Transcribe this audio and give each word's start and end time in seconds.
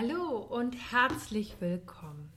Hallo 0.00 0.46
und 0.50 0.76
herzlich 0.92 1.56
willkommen 1.58 2.30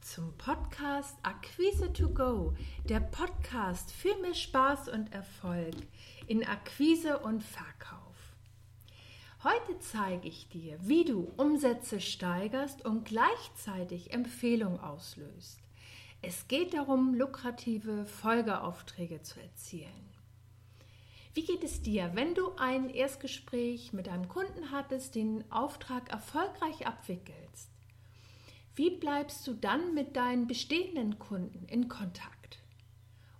zum 0.00 0.32
Podcast 0.38 1.14
Akquise 1.22 1.92
to 1.92 2.08
Go, 2.08 2.54
der 2.88 3.00
Podcast 3.00 3.92
für 3.92 4.16
mehr 4.22 4.32
Spaß 4.32 4.88
und 4.88 5.12
Erfolg 5.12 5.74
in 6.28 6.46
Akquise 6.46 7.18
und 7.18 7.42
Verkauf. 7.42 8.16
Heute 9.42 9.78
zeige 9.80 10.28
ich 10.28 10.48
dir, 10.48 10.78
wie 10.80 11.04
du 11.04 11.30
Umsätze 11.36 12.00
steigerst 12.00 12.86
und 12.86 13.04
gleichzeitig 13.04 14.14
Empfehlungen 14.14 14.80
auslöst. 14.80 15.58
Es 16.22 16.48
geht 16.48 16.72
darum, 16.72 17.12
lukrative 17.12 18.06
Folgeaufträge 18.06 19.20
zu 19.20 19.42
erzielen. 19.42 20.13
Wie 21.34 21.44
geht 21.44 21.64
es 21.64 21.82
dir, 21.82 22.12
wenn 22.14 22.36
du 22.36 22.52
ein 22.58 22.88
Erstgespräch 22.88 23.92
mit 23.92 24.08
einem 24.08 24.28
Kunden 24.28 24.70
hattest, 24.70 25.16
den 25.16 25.42
Auftrag 25.50 26.08
erfolgreich 26.10 26.86
abwickelst? 26.86 27.70
Wie 28.76 28.90
bleibst 28.90 29.44
du 29.48 29.54
dann 29.54 29.94
mit 29.94 30.14
deinen 30.14 30.46
bestehenden 30.46 31.18
Kunden 31.18 31.66
in 31.66 31.88
Kontakt? 31.88 32.60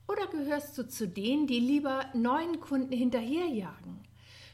Oder 0.08 0.26
gehörst 0.26 0.76
du 0.76 0.88
zu 0.88 1.06
denen, 1.06 1.46
die 1.46 1.60
lieber 1.60 2.06
neuen 2.14 2.58
Kunden 2.58 2.92
hinterherjagen? 2.92 4.00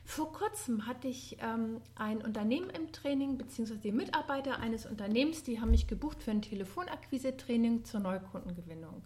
Vor 0.05 0.33
kurzem 0.33 0.87
hatte 0.87 1.09
ich 1.09 1.39
ähm, 1.41 1.81
ein 1.95 2.21
Unternehmen 2.21 2.69
im 2.69 2.93
Training, 2.93 3.39
beziehungsweise 3.39 3.81
die 3.81 3.93
Mitarbeiter 3.93 4.59
eines 4.59 4.85
Unternehmens, 4.85 5.45
die 5.45 5.61
haben 5.63 5.71
mich 5.71 5.87
gebucht 5.87 6.23
für 6.23 6.31
ein 6.31 6.43
Telefonakquise-Training 6.43 7.85
zur 7.85 8.01
Neukundengewinnung. 8.01 9.03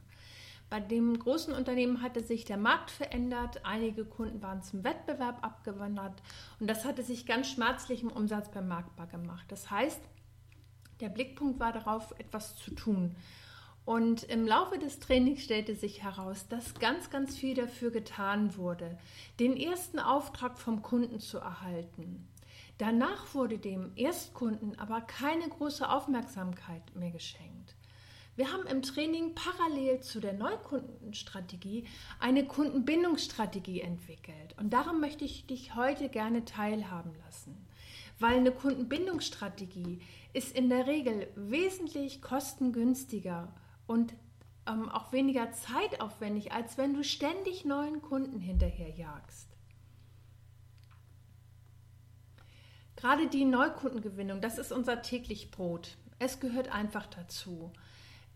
Bei 0.71 0.81
dem 0.81 1.19
großen 1.19 1.55
Unternehmen 1.55 2.03
hatte 2.03 2.23
sich 2.23 2.45
der 2.45 2.57
Markt 2.57 2.91
verändert, 2.91 3.65
einige 3.65 4.05
Kunden 4.05 4.43
waren 4.43 4.63
zum 4.63 4.83
Wettbewerb 4.83 5.45
abgewandert 5.45 6.21
und 6.59 6.69
das 6.69 6.85
hatte 6.85 7.03
sich 7.03 7.27
ganz 7.27 7.49
schmerzlich 7.49 8.03
im 8.03 8.11
Umsatz 8.11 8.51
bemerkbar 8.51 9.07
gemacht. 9.07 9.45
Das 9.49 9.71
heißt, 9.71 10.01
der 11.01 11.09
Blickpunkt 11.09 11.61
war 11.61 11.73
darauf, 11.73 12.13
etwas 12.19 12.57
zu 12.57 12.73
tun. 12.75 13.15
Und 13.85 14.23
im 14.25 14.47
Laufe 14.47 14.79
des 14.79 14.99
Trainings 14.99 15.43
stellte 15.43 15.75
sich 15.75 16.03
heraus, 16.03 16.49
dass 16.49 16.75
ganz, 16.75 17.11
ganz 17.11 17.37
viel 17.37 17.55
dafür 17.55 17.91
getan 17.91 18.57
wurde, 18.57 18.99
den 19.39 19.57
ersten 19.57 19.99
Auftrag 19.99 20.59
vom 20.59 20.81
Kunden 20.81 21.21
zu 21.21 21.39
erhalten. 21.39 22.27
Danach 22.79 23.35
wurde 23.35 23.59
dem 23.59 23.93
Erstkunden 23.95 24.79
aber 24.79 25.03
keine 25.03 25.49
große 25.49 25.89
Aufmerksamkeit 25.89 26.83
mehr 26.97 27.11
geschenkt. 27.11 27.77
Wir 28.37 28.53
haben 28.53 28.67
im 28.67 28.83
Training 28.83 29.35
parallel 29.35 30.01
zu 30.01 30.21
der 30.21 30.33
Neukundenstrategie 30.33 31.87
eine 32.19 32.45
Kundenbindungsstrategie 32.45 33.81
entwickelt. 33.81 34.57
Und 34.59 34.73
daran 34.73 35.01
möchte 35.01 35.25
ich 35.25 35.47
dich 35.47 35.77
heute 35.77 36.09
gerne 36.09 36.45
teilhaben 36.45 37.13
lassen. 37.25 37.67
Weil 38.19 38.37
eine 38.37 38.51
Kundenbindungsstrategie 38.51 40.01
ist 40.33 40.57
in 40.57 40.69
der 40.69 40.87
Regel 40.89 41.29
wesentlich 41.37 42.23
kostengünstiger 42.23 43.55
und 43.87 44.15
ähm, 44.67 44.89
auch 44.89 45.13
weniger 45.13 45.53
zeitaufwendig, 45.53 46.53
als 46.53 46.77
wenn 46.77 46.95
du 46.95 47.05
ständig 47.05 47.65
neuen 47.65 48.03
Kunden 48.03 48.41
hinterherjagst. 48.41 49.49
Gerade 52.97 53.29
die 53.29 53.45
Neukundengewinnung, 53.45 54.41
das 54.41 54.59
ist 54.59 54.73
unser 54.73 55.03
täglich 55.03 55.51
Brot. 55.51 55.99
Es 56.19 56.41
gehört 56.41 56.73
einfach 56.73 57.07
dazu. 57.07 57.73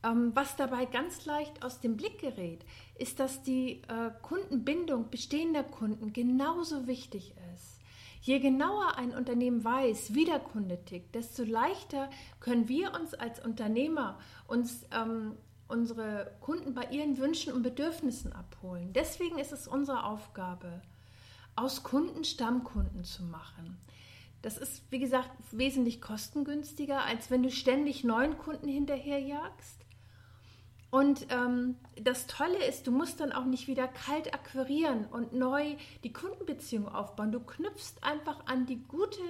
Ähm, 0.05 0.31
was 0.35 0.57
dabei 0.57 0.85
ganz 0.85 1.27
leicht 1.27 1.65
aus 1.65 1.81
dem 1.81 1.97
Blick 1.97 2.21
gerät, 2.21 2.65
ist, 2.97 3.19
dass 3.19 3.43
die 3.43 3.83
äh, 3.89 4.11
Kundenbindung 4.23 5.11
bestehender 5.11 5.65
Kunden 5.65 6.13
genauso 6.13 6.87
wichtig 6.87 7.35
ist. 7.55 7.79
Je 8.21 8.39
genauer 8.39 8.97
ein 8.97 9.13
Unternehmen 9.13 9.65
weiß, 9.65 10.15
wie 10.15 10.25
der 10.25 10.41
Kunde 10.41 10.85
tickt, 10.85 11.15
desto 11.15 11.45
leichter 11.45 12.11
können 12.41 12.69
wir 12.69 12.93
uns 12.95 13.15
als 13.15 13.45
Unternehmer 13.45 14.19
uns 14.47 14.85
ähm, 14.93 15.37
unsere 15.69 16.33
Kunden 16.41 16.75
bei 16.75 16.85
ihren 16.91 17.19
Wünschen 17.19 17.53
und 17.53 17.63
Bedürfnissen 17.63 18.33
abholen. 18.33 18.93
Deswegen 18.93 19.39
ist 19.39 19.53
es 19.53 19.69
unsere 19.69 20.05
Aufgabe, 20.05 20.83
aus 21.57 21.83
Kunden 21.83 22.25
Stammkunden 22.25 23.05
zu 23.05 23.23
machen. 23.23 23.79
Das 24.43 24.57
ist, 24.57 24.83
wie 24.91 24.99
gesagt, 24.99 25.31
wesentlich 25.51 26.01
kostengünstiger, 26.01 27.05
als 27.05 27.31
wenn 27.31 27.43
du 27.43 27.51
ständig 27.51 28.05
neuen 28.05 28.39
Kunden 28.39 28.69
hinterherjagst. 28.69 29.85
Und 30.91 31.27
ähm, 31.29 31.77
das 32.03 32.27
Tolle 32.27 32.65
ist, 32.65 32.87
du 32.87 32.93
musst 32.93 33.21
dann 33.21 33.33
auch 33.33 33.45
nicht 33.45 33.69
wieder 33.69 33.87
kalt 33.89 34.33
akquirieren 34.33 35.05
und 35.07 35.35
neu 35.35 35.77
die 36.03 36.13
Kundenbeziehung 36.13 36.89
aufbauen. 36.89 37.31
Du 37.31 37.41
knüpfst 37.41 37.97
einfach 38.01 38.47
an 38.47 38.65
die 38.65 38.83
gute 38.89 39.21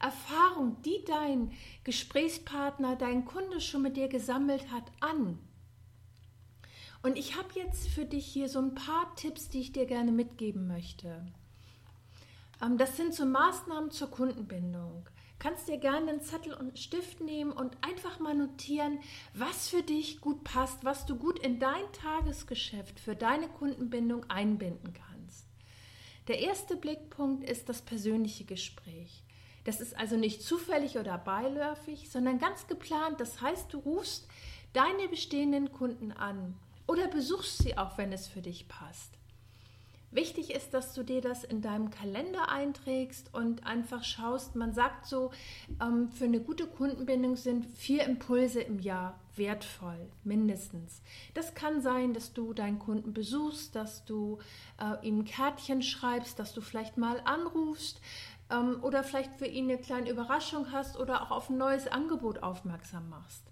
Erfahrung, 0.00 0.80
die 0.82 1.04
dein 1.06 1.50
Gesprächspartner, 1.82 2.94
dein 2.94 3.24
Kunde 3.24 3.60
schon 3.60 3.82
mit 3.82 3.96
dir 3.96 4.08
gesammelt 4.08 4.70
hat, 4.70 4.84
an. 5.00 5.40
Und 7.02 7.18
ich 7.18 7.36
habe 7.36 7.48
jetzt 7.54 7.88
für 7.88 8.04
dich 8.04 8.26
hier 8.26 8.48
so 8.48 8.60
ein 8.60 8.76
paar 8.76 9.14
Tipps, 9.16 9.48
die 9.48 9.60
ich 9.60 9.72
dir 9.72 9.86
gerne 9.86 10.12
mitgeben 10.12 10.68
möchte. 10.68 11.26
Ähm, 12.62 12.78
das 12.78 12.96
sind 12.96 13.12
so 13.12 13.26
Maßnahmen 13.26 13.90
zur 13.90 14.10
Kundenbindung 14.10 15.08
kannst 15.38 15.68
dir 15.68 15.78
gerne 15.78 16.10
einen 16.10 16.20
Zettel 16.20 16.52
und 16.52 16.60
einen 16.60 16.76
Stift 16.76 17.20
nehmen 17.20 17.52
und 17.52 17.76
einfach 17.80 18.18
mal 18.18 18.34
notieren, 18.34 19.00
was 19.34 19.68
für 19.68 19.82
dich 19.82 20.20
gut 20.20 20.44
passt, 20.44 20.84
was 20.84 21.06
du 21.06 21.16
gut 21.16 21.38
in 21.38 21.58
dein 21.58 21.92
Tagesgeschäft 21.92 22.98
für 22.98 23.14
deine 23.14 23.48
Kundenbindung 23.48 24.28
einbinden 24.28 24.92
kannst. 24.92 25.46
Der 26.28 26.40
erste 26.40 26.76
Blickpunkt 26.76 27.48
ist 27.48 27.68
das 27.68 27.82
persönliche 27.82 28.44
Gespräch. 28.44 29.22
Das 29.64 29.80
ist 29.80 29.96
also 29.96 30.16
nicht 30.16 30.42
zufällig 30.42 30.98
oder 30.98 31.18
beiläufig, 31.18 32.10
sondern 32.10 32.38
ganz 32.38 32.66
geplant. 32.66 33.20
Das 33.20 33.40
heißt, 33.40 33.72
du 33.72 33.78
rufst 33.78 34.28
deine 34.72 35.08
bestehenden 35.08 35.72
Kunden 35.72 36.12
an 36.12 36.54
oder 36.86 37.08
besuchst 37.08 37.58
sie 37.58 37.76
auch, 37.76 37.98
wenn 37.98 38.12
es 38.12 38.26
für 38.26 38.42
dich 38.42 38.68
passt. 38.68 39.17
Wichtig 40.10 40.54
ist, 40.54 40.72
dass 40.72 40.94
du 40.94 41.02
dir 41.02 41.20
das 41.20 41.44
in 41.44 41.60
deinem 41.60 41.90
Kalender 41.90 42.48
einträgst 42.50 43.34
und 43.34 43.66
einfach 43.66 44.04
schaust. 44.04 44.56
Man 44.56 44.72
sagt 44.72 45.06
so, 45.06 45.30
ähm, 45.82 46.08
für 46.10 46.24
eine 46.24 46.40
gute 46.40 46.66
Kundenbindung 46.66 47.36
sind 47.36 47.66
vier 47.76 48.04
Impulse 48.04 48.62
im 48.62 48.78
Jahr 48.78 49.20
wertvoll, 49.36 50.08
mindestens. 50.24 51.02
Das 51.34 51.54
kann 51.54 51.82
sein, 51.82 52.14
dass 52.14 52.32
du 52.32 52.54
deinen 52.54 52.78
Kunden 52.78 53.12
besuchst, 53.12 53.76
dass 53.76 54.06
du 54.06 54.38
äh, 54.80 55.06
ihm 55.06 55.26
Kärtchen 55.26 55.82
schreibst, 55.82 56.38
dass 56.38 56.54
du 56.54 56.62
vielleicht 56.62 56.96
mal 56.96 57.20
anrufst 57.24 58.00
ähm, 58.50 58.82
oder 58.82 59.04
vielleicht 59.04 59.34
für 59.34 59.46
ihn 59.46 59.70
eine 59.70 59.78
kleine 59.78 60.08
Überraschung 60.08 60.72
hast 60.72 60.98
oder 60.98 61.22
auch 61.22 61.30
auf 61.30 61.50
ein 61.50 61.58
neues 61.58 61.86
Angebot 61.86 62.42
aufmerksam 62.42 63.10
machst. 63.10 63.44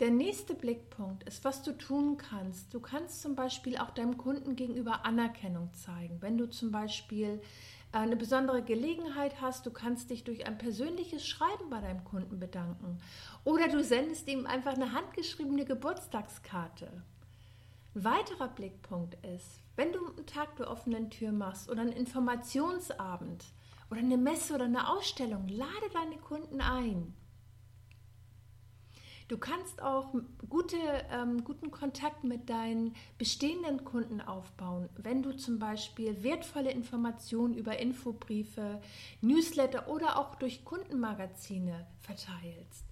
Der 0.00 0.10
nächste 0.10 0.54
Blickpunkt 0.54 1.24
ist, 1.24 1.44
was 1.44 1.62
du 1.62 1.76
tun 1.76 2.16
kannst. 2.16 2.72
Du 2.72 2.80
kannst 2.80 3.20
zum 3.20 3.34
Beispiel 3.34 3.76
auch 3.76 3.90
deinem 3.90 4.16
Kunden 4.16 4.56
gegenüber 4.56 5.04
Anerkennung 5.04 5.74
zeigen. 5.74 6.22
Wenn 6.22 6.38
du 6.38 6.48
zum 6.48 6.72
Beispiel 6.72 7.42
äh, 7.92 7.98
eine 7.98 8.16
besondere 8.16 8.62
Gelegenheit 8.62 9.42
hast, 9.42 9.66
du 9.66 9.70
kannst 9.70 10.08
dich 10.08 10.24
durch 10.24 10.46
ein 10.46 10.56
persönliches 10.56 11.26
Schreiben 11.26 11.68
bei 11.68 11.82
deinem 11.82 12.02
Kunden 12.04 12.40
bedanken. 12.40 12.98
Oder 13.44 13.68
du 13.68 13.84
sendest 13.84 14.26
ihm 14.28 14.46
einfach 14.46 14.72
eine 14.72 14.94
handgeschriebene 14.94 15.66
Geburtstagskarte. 15.66 16.90
Ein 17.94 18.04
weiterer 18.04 18.48
Blickpunkt 18.48 19.18
ist, 19.26 19.60
wenn 19.76 19.92
du 19.92 19.98
einen 19.98 20.24
Tag 20.24 20.56
der 20.56 20.70
offenen 20.70 21.10
Tür 21.10 21.30
machst 21.30 21.68
oder 21.68 21.82
einen 21.82 21.92
Informationsabend 21.92 23.44
oder 23.90 24.00
eine 24.00 24.16
Messe 24.16 24.54
oder 24.54 24.64
eine 24.64 24.88
Ausstellung, 24.88 25.46
lade 25.48 25.90
deine 25.92 26.16
Kunden 26.16 26.62
ein. 26.62 27.12
Du 29.30 29.38
kannst 29.38 29.80
auch 29.80 30.12
gute, 30.48 30.76
ähm, 31.12 31.44
guten 31.44 31.70
Kontakt 31.70 32.24
mit 32.24 32.50
deinen 32.50 32.96
bestehenden 33.16 33.84
Kunden 33.84 34.20
aufbauen, 34.20 34.88
wenn 34.96 35.22
du 35.22 35.36
zum 35.36 35.60
Beispiel 35.60 36.24
wertvolle 36.24 36.72
Informationen 36.72 37.54
über 37.54 37.78
Infobriefe, 37.78 38.80
Newsletter 39.20 39.86
oder 39.86 40.18
auch 40.18 40.34
durch 40.34 40.64
Kundenmagazine 40.64 41.86
verteilst. 42.00 42.84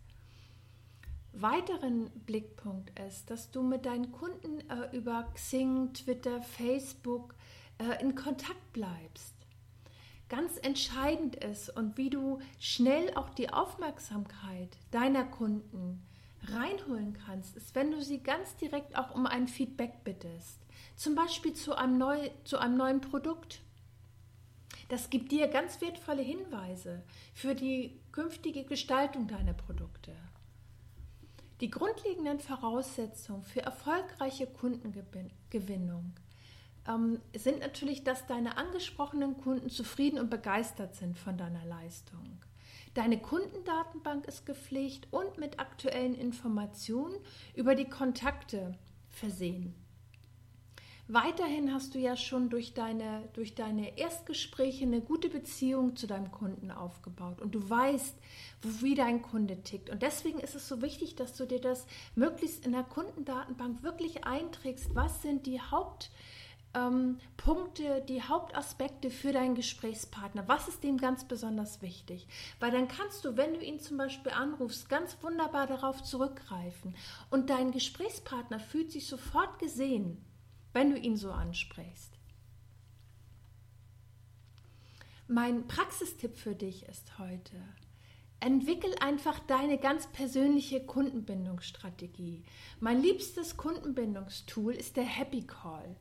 Weiteren 1.33 2.09
Blickpunkt 2.25 2.97
ist, 3.01 3.31
dass 3.31 3.51
du 3.51 3.65
mit 3.65 3.85
deinen 3.85 4.13
Kunden 4.13 4.61
äh, 4.71 4.97
über 4.97 5.25
Xing, 5.35 5.93
Twitter, 5.93 6.41
Facebook 6.41 7.35
äh, 7.79 8.01
in 8.01 8.15
Kontakt 8.15 8.73
bleibst 8.73 9.35
ganz 10.29 10.59
entscheidend 10.59 11.37
ist 11.37 11.75
und 11.75 11.97
wie 11.97 12.11
du 12.11 12.39
schnell 12.61 13.15
auch 13.15 13.31
die 13.31 13.51
Aufmerksamkeit 13.51 14.77
deiner 14.91 15.25
Kunden 15.25 16.03
reinholen 16.47 17.17
kannst, 17.27 17.57
ist, 17.57 17.75
wenn 17.75 17.91
du 17.91 18.03
sie 18.03 18.21
ganz 18.23 18.57
direkt 18.57 18.97
auch 18.97 19.15
um 19.15 19.27
ein 19.27 19.49
Feedback 19.49 20.05
bittest. 20.05 20.59
Zum 20.97 21.15
Beispiel 21.15 21.53
zu 21.53 21.77
einem, 21.77 21.99
neu, 21.99 22.31
zu 22.45 22.59
einem 22.59 22.77
neuen 22.77 23.01
Produkt. 23.01 23.61
Das 24.89 25.11
gibt 25.11 25.33
dir 25.33 25.49
ganz 25.49 25.81
wertvolle 25.81 26.23
Hinweise 26.23 27.03
für 27.35 27.55
die 27.55 28.01
künftige 28.13 28.65
Gestaltung 28.65 29.27
deiner 29.27 29.53
Produkte. 29.53 30.13
Die 31.61 31.71
grundlegenden 31.71 32.39
Voraussetzungen 32.39 33.43
für 33.43 33.63
erfolgreiche 33.63 34.47
Kundengewinnung 34.47 36.15
ähm, 36.87 37.21
sind 37.35 37.61
natürlich, 37.61 38.05
dass 38.05 38.27
deine 38.27 38.57
angesprochenen 38.57 39.37
Kunden 39.39 39.69
zufrieden 39.69 40.19
und 40.19 40.31
begeistert 40.31 40.95
sind 40.95 41.19
von 41.19 41.37
deiner 41.37 41.65
Leistung 41.65 42.39
Deine 42.95 43.21
Kundendatenbank 43.21 44.27
ist 44.27 44.47
gepflegt 44.47 45.09
und 45.11 45.39
mit 45.39 45.61
aktuellen 45.61 46.15
Informationen 46.15 47.17
über 47.55 47.75
die 47.75 47.89
Kontakte 47.89 48.77
versehen. 49.09 49.75
Weiterhin 51.11 51.73
hast 51.73 51.95
du 51.95 51.99
ja 51.99 52.17
schon 52.17 52.51
durch 52.51 52.75
deine, 52.75 53.31
durch 53.33 53.55
deine 53.55 53.97
Erstgespräche 53.97 54.85
eine 54.85 55.01
gute 55.01 55.31
Beziehung 55.31 55.97
zu 55.97 56.07
deinem 56.07 56.31
Kunden 56.31 56.71
aufgebaut 56.71 57.41
und 57.41 57.55
du 57.55 57.71
weißt, 57.71 58.15
wie 58.61 58.95
dein 58.95 59.23
Kunde 59.23 59.63
tickt. 59.63 59.89
Und 59.89 60.03
deswegen 60.03 60.39
ist 60.39 60.55
es 60.55 60.69
so 60.69 60.83
wichtig, 60.83 61.17
dass 61.17 61.35
du 61.35 61.47
dir 61.47 61.63
das 61.63 61.87
möglichst 62.15 62.67
in 62.67 62.73
der 62.73 62.83
Kundendatenbank 62.83 63.83
wirklich 63.83 64.25
einträgst. 64.25 64.95
Was 64.95 65.23
sind 65.23 65.47
die 65.47 65.63
Haupt 65.63 66.11
ähm, 66.79 67.19
Punkte, 67.37 68.03
die 68.09 68.23
Hauptaspekte 68.23 69.11
für 69.11 69.33
deinen 69.33 69.55
Gesprächspartner? 69.55 70.47
Was 70.47 70.69
ist 70.69 70.85
dem 70.85 70.99
ganz 70.99 71.27
besonders 71.27 71.83
wichtig? 71.83 72.27
Weil 72.61 72.71
dann 72.71 72.89
kannst 72.89 73.25
du, 73.25 73.37
wenn 73.37 73.55
du 73.55 73.61
ihn 73.61 73.81
zum 73.81 73.97
Beispiel 73.97 74.33
anrufst, 74.33 74.89
ganz 74.89 75.17
wunderbar 75.23 75.67
darauf 75.67 76.03
zurückgreifen. 76.03 76.95
Und 77.31 77.51
dein 77.51 77.73
Gesprächspartner 77.73 78.61
fühlt 78.61 78.93
sich 78.93 79.07
sofort 79.07 79.59
gesehen, 79.59 80.25
wenn 80.73 80.91
du 80.91 80.99
ihn 80.99 81.17
so 81.17 81.33
ansprichst. 81.33 82.19
Mein 85.27 85.67
Praxistipp 85.67 86.39
für 86.39 86.55
dich 86.55 86.85
ist 86.89 87.19
heute, 87.19 87.57
Entwickel 88.41 88.95
einfach 89.01 89.41
deine 89.41 89.79
ganz 89.79 90.07
persönliche 90.07 90.81
Kundenbindungsstrategie. 90.87 92.45
Mein 92.79 93.03
liebstes 93.03 93.57
Kundenbindungstool 93.57 94.75
ist 94.75 94.97
der 94.97 95.05
Happy 95.05 95.43
Call. 95.43 95.97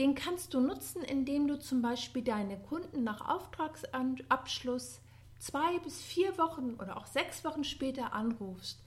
Den 0.00 0.14
kannst 0.14 0.54
du 0.54 0.60
nutzen, 0.60 1.02
indem 1.02 1.46
du 1.46 1.58
zum 1.58 1.82
Beispiel 1.82 2.22
deine 2.22 2.58
Kunden 2.58 3.04
nach 3.04 3.28
Auftragsabschluss 3.28 4.98
zwei 5.38 5.78
bis 5.80 6.00
vier 6.00 6.38
Wochen 6.38 6.76
oder 6.80 6.96
auch 6.96 7.04
sechs 7.04 7.44
Wochen 7.44 7.64
später 7.64 8.14
anrufst 8.14 8.82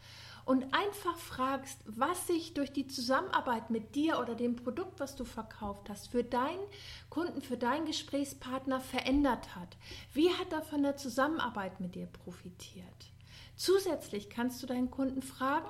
und 0.46 0.74
einfach 0.74 1.16
fragst, 1.20 1.78
was 1.86 2.26
sich 2.26 2.56
durch 2.56 2.74
die 2.74 2.88
Zusammenarbeit 2.88 3.70
mit 3.70 3.94
dir 3.94 4.18
oder 4.18 4.34
dem 4.34 4.56
Produkt, 4.56 5.00
was 5.00 5.16
du 5.16 5.24
verkauft 5.24 5.88
hast, 5.88 6.08
für 6.08 6.24
deinen 6.24 6.66
Kunden, 7.12 7.44
für 7.44 7.58
deinen 7.58 7.86
Gesprächspartner 7.86 8.80
verändert 8.80 9.56
hat. 9.56 9.78
Wie 10.16 10.32
hat 10.32 10.52
er 10.52 10.64
von 10.64 10.82
der 10.82 10.98
Zusammenarbeit 10.98 11.80
mit 11.80 11.94
dir 11.94 12.08
profitiert? 12.08 13.12
Zusätzlich 13.56 14.32
kannst 14.32 14.64
du 14.64 14.66
deinen 14.66 14.90
Kunden 14.90 15.22
fragen, 15.22 15.70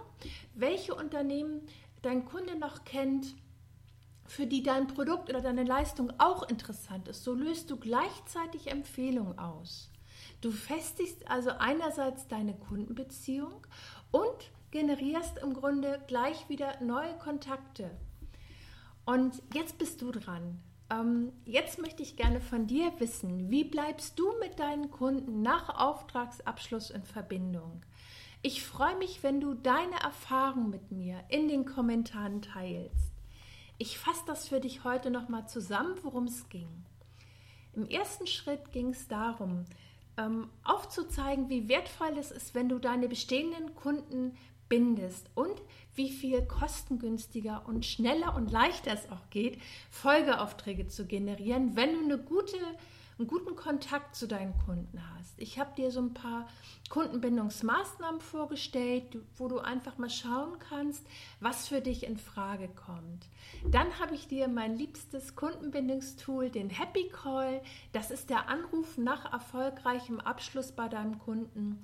welche 0.56 0.95
Unternehmen 0.95 1.68
dein 2.01 2.24
Kunde 2.24 2.57
noch 2.57 2.86
kennt, 2.86 3.36
für 4.25 4.46
die 4.48 4.64
dein 4.64 4.88
Produkt 4.88 5.30
oder 5.30 5.42
deine 5.42 5.64
Leistung 5.64 6.12
auch 6.18 6.48
interessant 6.50 7.08
ist. 7.08 7.24
So 7.24 7.34
löst 7.34 7.70
du 7.70 7.78
gleichzeitig 7.78 8.68
Empfehlungen 8.68 9.38
aus. 9.38 9.90
Du 10.42 10.52
festigst 10.52 11.30
also 11.30 11.52
einerseits 11.52 12.28
deine 12.28 12.54
Kundenbeziehung 12.54 13.66
und 14.12 14.52
generierst 14.72 15.38
im 15.40 15.54
Grunde 15.54 16.02
gleich 16.08 16.50
wieder 16.50 16.81
neue 16.81 17.14
Kontakte. 17.18 17.92
Und 19.06 19.42
jetzt 19.54 19.78
bist 19.78 20.02
du 20.02 20.12
dran. 20.12 20.60
Ähm, 20.90 21.31
jetzt 21.46 21.80
möchte 21.80 22.04
ich 22.04 22.16
gerne 22.16 22.42
von 22.42 22.68
dir 22.68 22.92
wissen, 23.00 23.50
wie 23.50 23.64
bleibst 23.64 24.18
du 24.19 24.26
mit 24.40 24.60
deinen 24.60 24.92
Kunden 24.92 25.42
nach 25.42 25.69
Auftragsabschluss 25.69 26.90
in 26.90 27.04
Verbindung? 27.04 27.81
Ich 28.42 28.64
freue 28.64 28.98
mich, 28.98 29.24
wenn 29.24 29.40
du 29.40 29.54
deine 29.54 29.96
Erfahrung 30.04 30.69
mit 30.69 30.92
mir 30.92 31.24
in 31.30 31.48
den 31.48 31.66
Kommentaren 31.66 32.42
teilst. 32.42 33.12
Ich 33.78 33.98
fasse 33.98 34.24
das 34.28 34.48
für 34.48 34.60
dich 34.60 34.84
heute 34.84 35.10
nochmal 35.10 35.48
zusammen, 35.48 35.96
worum 36.04 36.25
es 36.25 36.48
ging. 36.50 36.70
Im 37.74 37.88
ersten 37.88 38.28
Schritt 38.28 38.72
ging 38.72 38.90
es 38.90 39.08
darum, 39.08 39.66
ähm, 40.18 40.50
aufzuzeigen, 40.64 41.50
wie 41.50 41.68
wertvoll 41.68 42.16
es 42.20 42.31
ist, 42.31 42.54
wenn 42.54 42.70
du 42.70 42.78
deine 42.78 43.08
bestehenden 43.08 43.74
Kunden 43.75 44.38
bindest 44.70 45.30
und 45.36 45.62
wie 45.96 46.10
viel 46.10 46.44
kostengünstiger 46.44 47.64
und 47.68 47.86
schneller 47.86 48.36
und 48.36 48.52
leichter 48.52 48.94
es 48.94 49.10
auch 49.12 49.30
geht, 49.30 49.60
Folgeaufträge 49.92 50.88
zu 50.88 51.06
generieren, 51.06 51.76
wenn 51.76 51.94
du 51.94 52.04
eine 52.04 52.18
gute 52.18 52.58
einen 53.18 53.27
guten 53.27 53.56
Kontakt 53.56 54.15
zu 54.15 54.27
deinen 54.27 54.57
Kunden 54.65 55.01
hast. 55.15 55.33
Ich 55.38 55.60
habe 55.60 55.75
dir 55.75 55.92
so 55.92 56.01
ein 56.01 56.13
paar 56.13 56.48
Kundenbindungsmaßnahmen 56.89 58.21
vorgestellt, 58.21 59.18
wo 59.38 59.48
du 59.48 59.60
einfach 59.60 59.98
mal 59.98 60.10
schauen 60.10 60.57
kannst, 60.60 61.06
was 61.39 61.68
für 61.68 61.81
dich 61.81 62.06
in 62.06 62.18
Frage 62.18 62.69
kommt. 62.69 63.27
Dann 63.69 64.00
habe 64.00 64.15
ich 64.15 64.27
dir 64.27 64.48
mein 64.48 64.75
liebstes 64.75 65.36
Kundenbindungstool, 65.36 66.50
den 66.50 66.69
Happy 66.69 67.10
Call. 67.10 67.62
Das 67.92 68.12
ist 68.12 68.30
der 68.30 68.50
Anruf 68.50 68.98
nach 68.98 69.31
erfolgreichem 69.31 70.19
Abschluss 70.19 70.71
bei 70.71 70.88
deinem 70.88 71.19
Kunden 71.19 71.83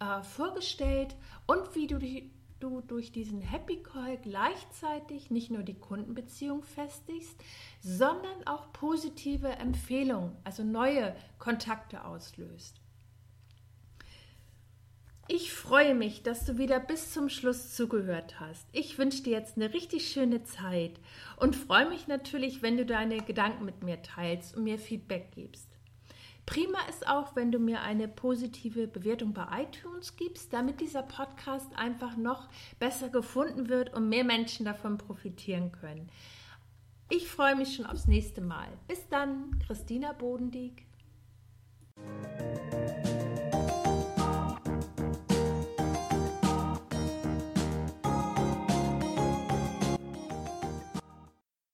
äh, 0.00 0.22
vorgestellt 0.22 1.14
und 1.46 1.74
wie 1.74 1.86
du 1.86 1.98
die 1.98 2.30
du 2.62 2.80
durch 2.80 3.12
diesen 3.12 3.40
Happy 3.40 3.82
Call 3.82 4.18
gleichzeitig 4.18 5.30
nicht 5.30 5.50
nur 5.50 5.62
die 5.62 5.78
Kundenbeziehung 5.78 6.62
festigst, 6.62 7.36
sondern 7.80 8.46
auch 8.46 8.72
positive 8.72 9.48
Empfehlungen, 9.48 10.36
also 10.44 10.62
neue 10.62 11.14
Kontakte 11.38 12.04
auslöst. 12.04 12.80
Ich 15.32 15.52
freue 15.52 15.94
mich, 15.94 16.24
dass 16.24 16.44
du 16.44 16.58
wieder 16.58 16.80
bis 16.80 17.12
zum 17.12 17.28
Schluss 17.28 17.72
zugehört 17.76 18.40
hast. 18.40 18.66
Ich 18.72 18.98
wünsche 18.98 19.22
dir 19.22 19.30
jetzt 19.30 19.56
eine 19.56 19.72
richtig 19.72 20.10
schöne 20.10 20.42
Zeit 20.42 20.98
und 21.36 21.54
freue 21.54 21.88
mich 21.88 22.08
natürlich, 22.08 22.62
wenn 22.62 22.76
du 22.76 22.84
deine 22.84 23.18
Gedanken 23.18 23.64
mit 23.64 23.84
mir 23.84 24.02
teilst 24.02 24.56
und 24.56 24.64
mir 24.64 24.76
Feedback 24.76 25.30
gibst. 25.32 25.69
Prima 26.50 26.80
ist 26.88 27.06
auch, 27.06 27.36
wenn 27.36 27.52
du 27.52 27.60
mir 27.60 27.80
eine 27.82 28.08
positive 28.08 28.88
Bewertung 28.88 29.32
bei 29.32 29.62
iTunes 29.62 30.16
gibst, 30.16 30.52
damit 30.52 30.80
dieser 30.80 31.04
Podcast 31.04 31.68
einfach 31.76 32.16
noch 32.16 32.48
besser 32.80 33.08
gefunden 33.08 33.68
wird 33.68 33.94
und 33.94 34.08
mehr 34.08 34.24
Menschen 34.24 34.66
davon 34.66 34.98
profitieren 34.98 35.70
können. 35.70 36.10
Ich 37.08 37.28
freue 37.28 37.54
mich 37.54 37.76
schon 37.76 37.86
aufs 37.86 38.08
nächste 38.08 38.40
Mal. 38.40 38.66
Bis 38.88 39.08
dann, 39.08 39.60
Christina 39.64 40.12
Bodendieck. 40.12 40.86